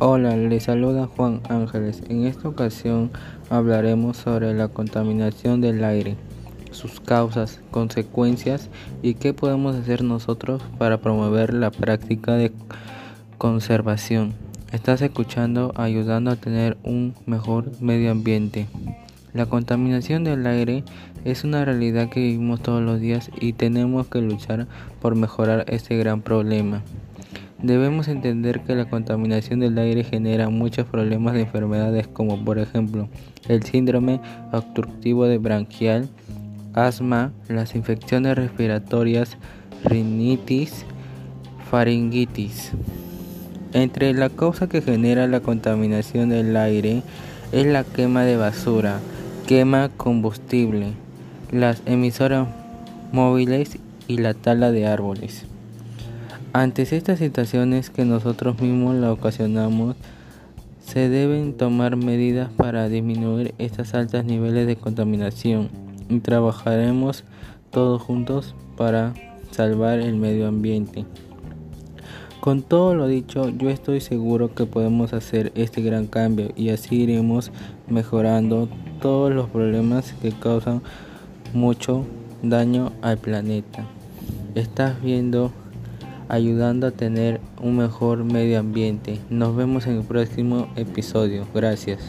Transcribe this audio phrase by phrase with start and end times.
[0.00, 2.02] Hola, les saluda Juan Ángeles.
[2.10, 3.10] En esta ocasión
[3.48, 6.18] hablaremos sobre la contaminación del aire,
[6.72, 8.68] sus causas, consecuencias
[9.00, 12.52] y qué podemos hacer nosotros para promover la práctica de
[13.38, 14.47] conservación.
[14.72, 18.66] Estás escuchando ayudando a tener un mejor medio ambiente.
[19.32, 20.84] La contaminación del aire
[21.24, 24.66] es una realidad que vivimos todos los días y tenemos que luchar
[25.00, 26.82] por mejorar este gran problema.
[27.62, 33.08] Debemos entender que la contaminación del aire genera muchos problemas de enfermedades como por ejemplo
[33.48, 34.20] el síndrome
[34.52, 36.10] obstructivo de branquial,
[36.74, 39.38] asma, las infecciones respiratorias,
[39.82, 40.84] rinitis,
[41.70, 42.72] faringitis.
[43.74, 47.02] Entre la causa que genera la contaminación del aire
[47.52, 49.00] es la quema de basura,
[49.46, 50.92] quema combustible,
[51.52, 52.48] las emisoras
[53.12, 55.44] móviles y la tala de árboles.
[56.54, 59.96] Ante estas situaciones que nosotros mismos la ocasionamos,
[60.80, 65.68] se deben tomar medidas para disminuir estos altos niveles de contaminación
[66.08, 67.24] y trabajaremos
[67.70, 69.12] todos juntos para
[69.50, 71.04] salvar el medio ambiente.
[72.40, 77.02] Con todo lo dicho, yo estoy seguro que podemos hacer este gran cambio y así
[77.02, 77.50] iremos
[77.88, 78.68] mejorando
[79.02, 80.80] todos los problemas que causan
[81.52, 82.06] mucho
[82.42, 83.86] daño al planeta.
[84.54, 85.50] Estás viendo
[86.28, 89.18] ayudando a tener un mejor medio ambiente.
[89.30, 91.44] Nos vemos en el próximo episodio.
[91.52, 92.00] Gracias.